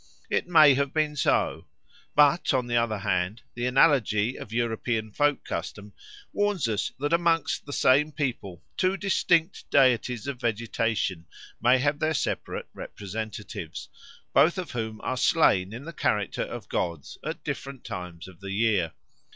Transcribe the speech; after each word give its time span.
It 0.31 0.47
may 0.47 0.73
have 0.73 0.95
been 0.95 1.15
so; 1.15 1.67
but, 2.15 2.55
on 2.55 2.65
the 2.65 2.75
other 2.75 2.97
hand, 2.97 3.43
the 3.53 3.67
analogy 3.67 4.35
of 4.35 4.51
European 4.51 5.11
folk 5.11 5.43
custom 5.45 5.93
warns 6.33 6.67
us 6.67 6.91
that 6.97 7.13
amongst 7.13 7.67
the 7.67 7.71
same 7.71 8.11
people 8.11 8.63
two 8.77 8.97
distinct 8.97 9.69
deities 9.69 10.25
of 10.25 10.41
vegetation 10.41 11.25
may 11.61 11.77
have 11.77 11.99
their 11.99 12.15
separate 12.15 12.65
personal 12.73 12.81
representatives, 12.87 13.89
both 14.33 14.57
of 14.57 14.71
whom 14.71 14.99
are 15.01 15.17
slain 15.17 15.71
in 15.71 15.85
the 15.85 15.93
character 15.93 16.41
of 16.41 16.67
gods 16.67 17.19
at 17.23 17.43
different 17.43 17.83
times 17.83 18.27
of 18.27 18.39
the 18.39 18.53
year. 18.53 18.93